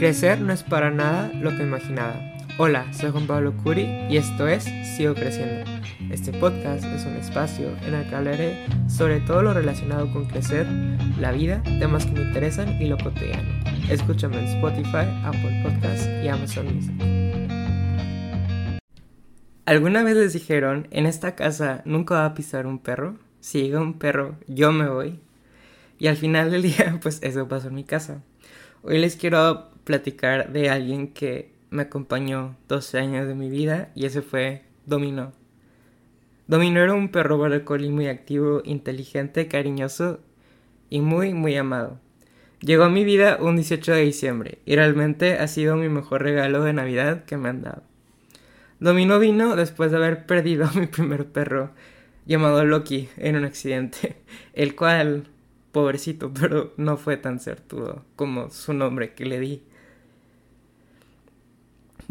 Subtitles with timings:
[0.00, 2.18] Crecer no es para nada lo que imaginaba.
[2.56, 4.64] Hola, soy Juan Pablo Curi y esto es
[4.96, 5.70] Sigo Creciendo.
[6.10, 10.66] Este podcast es un espacio en el que hablaré sobre todo lo relacionado con crecer,
[11.18, 13.46] la vida, temas que me interesan y lo cotidiano.
[13.90, 16.94] Escúchame en Spotify, Apple Podcasts y Amazon Music.
[19.66, 23.18] ¿Alguna vez les dijeron, en esta casa nunca va a pisar un perro?
[23.40, 25.20] Si llega un perro, yo me voy.
[25.98, 28.22] Y al final del día, pues eso pasó en mi casa.
[28.82, 34.06] Hoy les quiero platicar de alguien que me acompañó 12 años de mi vida y
[34.06, 35.32] ese fue Domino.
[36.46, 40.20] Domino era un perro border muy activo, inteligente, cariñoso
[40.88, 42.00] y muy, muy amado.
[42.60, 46.62] Llegó a mi vida un 18 de diciembre y realmente ha sido mi mejor regalo
[46.62, 47.82] de Navidad que me han dado.
[48.80, 51.70] Domino vino después de haber perdido a mi primer perro
[52.26, 54.16] llamado Loki en un accidente,
[54.52, 55.24] el cual
[55.72, 59.62] pobrecito, pero no fue tan certudo como su nombre que le di.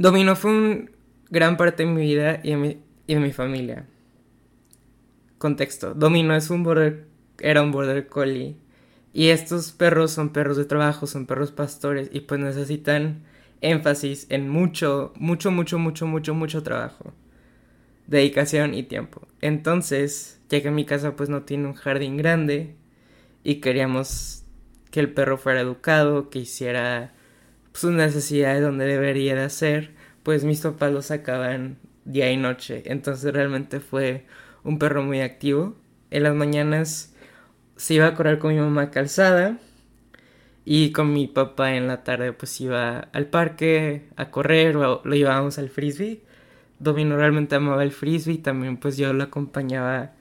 [0.00, 0.90] Domino fue un
[1.28, 3.86] gran parte de mi vida y de mi, y mi familia.
[5.38, 5.92] Contexto.
[5.92, 7.08] Domino es un border,
[7.40, 8.56] era un border collie.
[9.12, 13.24] Y estos perros son perros de trabajo, son perros pastores y pues necesitan
[13.60, 17.12] énfasis en mucho, mucho, mucho, mucho, mucho, mucho trabajo.
[18.06, 19.26] Dedicación y tiempo.
[19.40, 22.76] Entonces, ya que mi casa pues no tiene un jardín grande,
[23.42, 24.44] y queríamos
[24.92, 27.14] que el perro fuera educado, que hiciera
[27.78, 32.82] sus necesidades donde debería de hacer, pues mis papás lo sacaban día y noche.
[32.86, 34.26] Entonces realmente fue
[34.64, 35.76] un perro muy activo.
[36.10, 37.14] En las mañanas
[37.76, 39.58] se iba a correr con mi mamá calzada
[40.64, 45.14] y con mi papá en la tarde pues iba al parque a correr o lo
[45.14, 46.24] llevábamos al frisbee.
[46.80, 50.14] Domino realmente amaba el frisbee, también pues yo lo acompañaba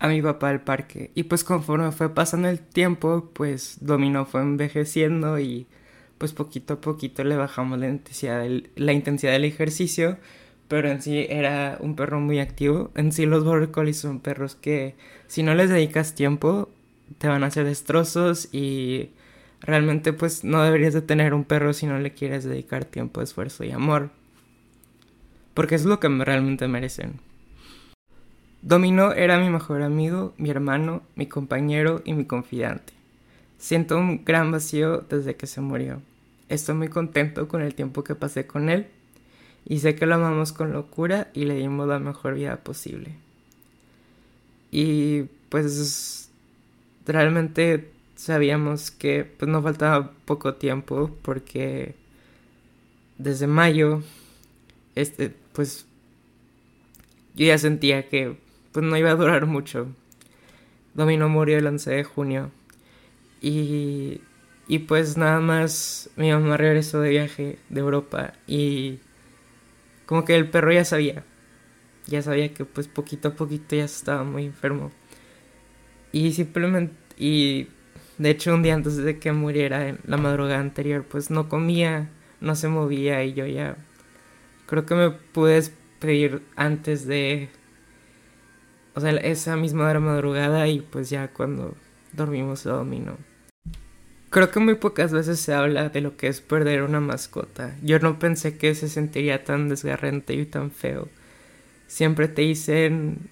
[0.00, 1.12] a mi papá al parque.
[1.14, 5.68] Y pues conforme fue pasando el tiempo, pues Domino fue envejeciendo y
[6.18, 10.18] pues poquito a poquito le bajamos la intensidad del, ejercicio.
[10.68, 12.90] Pero en sí era un perro muy activo.
[12.96, 14.96] En sí los Border Collies son perros que
[15.28, 16.68] si no les dedicas tiempo
[17.18, 19.10] te van a hacer destrozos y
[19.60, 23.62] realmente pues no deberías de tener un perro si no le quieres dedicar tiempo, esfuerzo
[23.62, 24.10] y amor.
[25.54, 27.20] Porque es lo que realmente merecen.
[28.60, 32.95] Domino era mi mejor amigo, mi hermano, mi compañero y mi confidante.
[33.58, 36.02] Siento un gran vacío desde que se murió.
[36.48, 38.86] Estoy muy contento con el tiempo que pasé con él
[39.64, 43.16] y sé que lo amamos con locura y le dimos la mejor vida posible.
[44.70, 46.30] Y pues
[47.06, 51.94] realmente sabíamos que pues no faltaba poco tiempo porque
[53.18, 54.02] desde mayo
[54.94, 55.86] este pues
[57.34, 58.36] yo ya sentía que
[58.72, 59.88] pues no iba a durar mucho.
[60.94, 62.50] Domino murió el 11 de junio.
[63.48, 64.22] Y,
[64.66, 68.98] y pues nada más mi mamá regresó de viaje de Europa y
[70.04, 71.22] como que el perro ya sabía.
[72.08, 74.90] Ya sabía que pues poquito a poquito ya estaba muy enfermo.
[76.10, 76.96] Y simplemente...
[77.16, 77.68] Y
[78.18, 82.10] de hecho un día antes de que muriera en la madrugada anterior pues no comía,
[82.40, 83.76] no se movía y yo ya...
[84.66, 87.48] Creo que me pude despedir antes de
[88.96, 91.76] o sea, esa misma hora madrugada y pues ya cuando
[92.12, 93.35] dormimos se dominó.
[94.36, 97.74] Creo que muy pocas veces se habla de lo que es perder una mascota.
[97.80, 101.08] Yo no pensé que se sentiría tan desgarrante y tan feo.
[101.86, 103.30] Siempre te dicen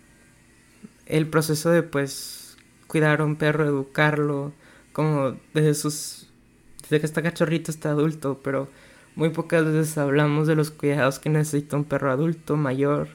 [1.04, 2.56] el proceso de pues
[2.86, 4.54] cuidar a un perro, educarlo,
[4.94, 6.30] como desde sus
[6.84, 8.70] desde que está cachorrito está adulto, pero
[9.14, 13.08] muy pocas veces hablamos de los cuidados que necesita un perro adulto, mayor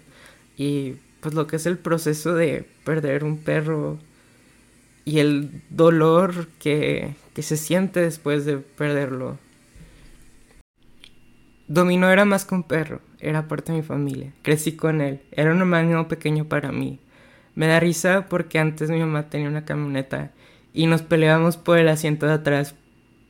[0.58, 3.98] y pues lo que es el proceso de perder un perro
[5.10, 9.40] y el dolor que, que se siente después de perderlo.
[11.68, 14.34] Domino era más que un perro, era parte de mi familia.
[14.44, 17.00] Crecí con él, era un hermano pequeño para mí.
[17.56, 20.32] Me da risa porque antes mi mamá tenía una camioneta
[20.74, 22.76] y nos peleábamos por el asiento de atrás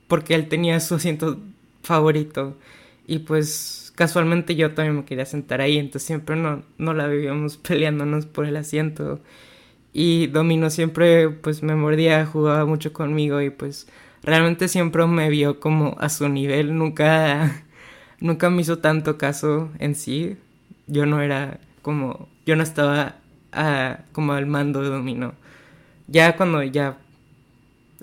[0.09, 1.39] porque él tenía su asiento
[1.83, 2.57] favorito
[3.07, 7.55] y pues casualmente yo también me quería sentar ahí, entonces siempre no, no la vivíamos
[7.67, 9.21] peleándonos por el asiento.
[9.93, 13.87] Y Domino siempre pues me mordía, jugaba mucho conmigo y pues
[14.23, 17.63] realmente siempre me vio como a su nivel, nunca,
[18.19, 20.37] nunca me hizo tanto caso en sí.
[20.87, 23.17] Yo no era como, yo no estaba
[24.11, 25.33] como al mando de Domino.
[26.07, 26.97] Ya cuando ya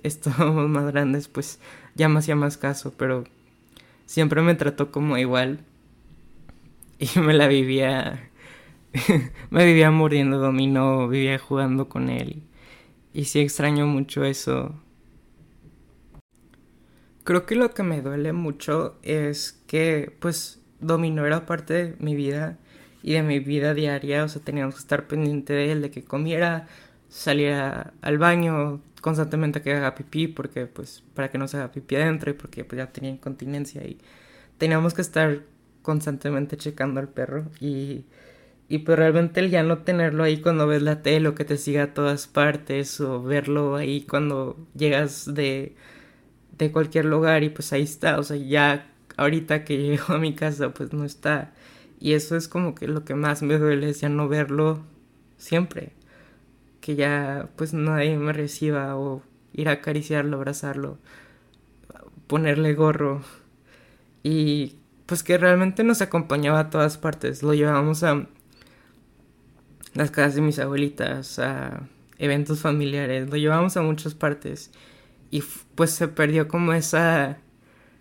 [0.03, 1.59] estábamos más grandes pues
[1.95, 3.25] ya me hacía más caso, pero
[4.07, 5.61] siempre me trató como igual
[6.99, 8.31] y me la vivía,
[9.51, 12.43] me vivía muriendo dominó, vivía jugando con él.
[13.13, 14.75] Y sí extraño mucho eso.
[17.25, 22.15] Creo que lo que me duele mucho es que pues dominó era parte de mi
[22.15, 22.59] vida
[23.03, 26.05] y de mi vida diaria, o sea, teníamos que estar pendiente de él, de que
[26.05, 26.67] comiera,
[27.09, 31.97] saliera al baño constantemente que haga pipí, porque pues para que no se haga pipí
[31.97, 33.99] adentro y porque pues ya tenía incontinencia y
[34.59, 35.43] teníamos que estar
[35.83, 38.05] constantemente checando al perro y
[38.69, 41.57] y pues realmente el ya no tenerlo ahí cuando ves la tele o que te
[41.57, 45.77] siga a todas partes o verlo ahí cuando llegas de,
[46.59, 50.35] de cualquier lugar y pues ahí está, o sea, ya ahorita que llego a mi
[50.35, 51.53] casa pues no está.
[52.01, 54.83] Y eso es como que lo que más me duele es ya no verlo
[55.39, 55.93] siempre.
[56.81, 59.23] Que ya pues nadie me reciba o
[59.53, 60.99] ir a acariciarlo, abrazarlo,
[62.27, 63.23] ponerle gorro.
[64.23, 64.77] Y
[65.07, 67.43] pues que realmente nos acompañaba a todas partes.
[67.43, 68.27] Lo llevábamos a
[69.97, 71.89] las casas de mis abuelitas, a
[72.19, 74.71] eventos familiares, lo llevamos a muchas partes.
[75.31, 75.43] Y
[75.75, 77.39] pues se perdió como esa,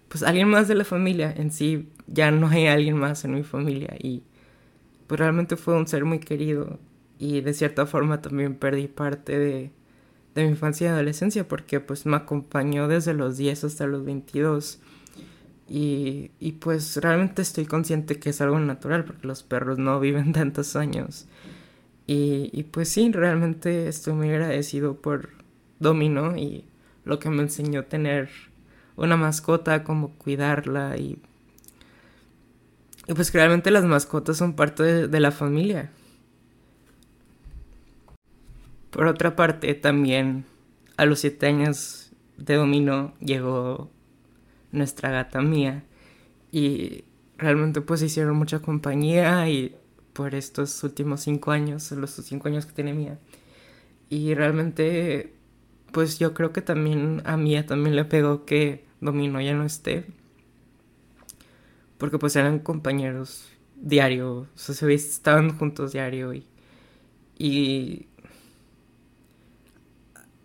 [0.10, 1.34] pues alguien más de la familia.
[1.36, 3.96] En sí, ya no hay alguien más en mi familia.
[3.98, 4.24] Y
[5.08, 6.80] pues realmente fue un ser muy querido.
[7.18, 9.72] Y de cierta forma también perdí parte de,
[10.36, 14.80] de mi infancia y adolescencia porque pues me acompañó desde los 10 hasta los 22
[15.70, 20.34] y, y pues realmente estoy consciente que es algo natural porque los perros no viven
[20.34, 21.28] tantos años
[22.08, 25.30] y, pues sí, realmente estoy muy agradecido por
[25.80, 26.66] Domino y
[27.04, 28.30] lo que me enseñó tener
[28.96, 31.20] una mascota, cómo cuidarla y,
[33.08, 35.92] y pues realmente las mascotas son parte de, de la familia.
[38.92, 40.46] Por otra parte, también
[40.98, 43.90] a los siete años de Domino llegó
[44.72, 45.84] nuestra gata mía
[46.52, 47.04] y
[47.38, 49.76] realmente pues hicieron mucha compañía y
[50.16, 53.20] por estos últimos cinco años, los cinco años que tiene Mía.
[54.10, 55.34] Y realmente,
[55.92, 60.06] pues yo creo que también a Mía también le pegó que Domino ya no esté.
[61.98, 66.34] Porque pues eran compañeros diario, se estaban juntos diario
[67.38, 68.08] y,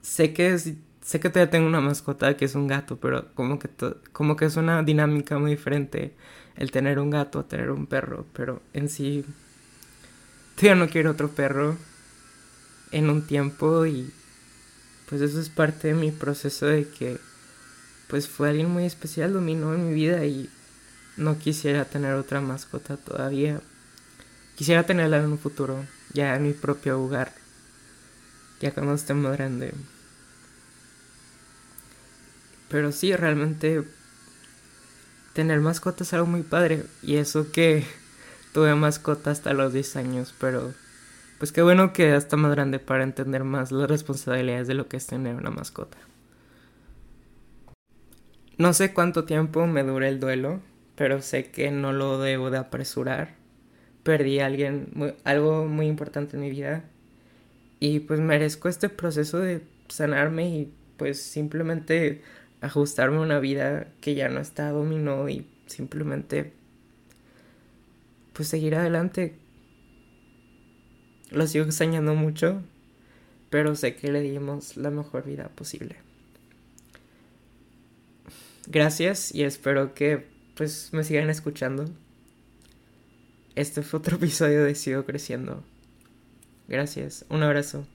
[0.03, 3.69] sé que sé que todavía tengo una mascota que es un gato, pero como que
[4.13, 6.15] como que es una dinámica muy diferente
[6.57, 9.25] el tener un gato a tener un perro, pero en sí
[10.61, 11.77] yo no quiero otro perro
[12.91, 14.13] en un tiempo y
[15.09, 17.19] pues eso es parte de mi proceso de que
[18.09, 20.51] pues fue alguien muy especial, dominó en mi vida y
[21.17, 23.61] no quisiera tener otra mascota todavía.
[24.57, 27.33] Quisiera tenerla en un futuro, ya en mi propio hogar,
[28.61, 29.73] ya cuando esté más grande.
[32.69, 33.85] Pero sí, realmente
[35.33, 37.85] tener mascotas es algo muy padre y eso que
[38.53, 40.73] tuve mascota hasta los 10 años, pero
[41.39, 44.97] pues qué bueno que hasta más grande para entender más las responsabilidades de lo que
[44.97, 45.97] es tener una mascota.
[48.59, 50.61] No sé cuánto tiempo me dure el duelo,
[50.97, 53.37] pero sé que no lo debo de apresurar.
[54.03, 56.85] Perdí a alguien, algo muy importante en mi vida
[57.79, 62.23] y pues merezco este proceso de sanarme y pues simplemente
[62.61, 66.53] ajustarme a una vida que ya no está dominó y simplemente
[68.41, 69.35] pues seguir adelante.
[71.31, 72.63] Lo sigo extrañando mucho,
[73.51, 75.97] pero sé que le dimos la mejor vida posible.
[78.67, 81.85] Gracias y espero que pues me sigan escuchando.
[83.57, 85.63] Este fue otro episodio de Sigo Creciendo.
[86.67, 87.87] Gracias, un abrazo.